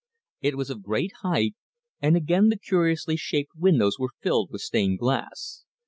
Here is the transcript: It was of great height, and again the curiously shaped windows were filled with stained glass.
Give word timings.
It 0.41 0.57
was 0.57 0.71
of 0.71 0.81
great 0.81 1.11
height, 1.21 1.53
and 2.01 2.17
again 2.17 2.49
the 2.49 2.57
curiously 2.57 3.15
shaped 3.15 3.51
windows 3.55 3.99
were 3.99 4.15
filled 4.19 4.49
with 4.49 4.61
stained 4.61 4.97
glass. 4.97 5.63